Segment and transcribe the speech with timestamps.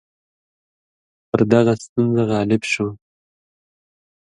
[1.29, 2.87] پر دغه ستونزه غالب شو.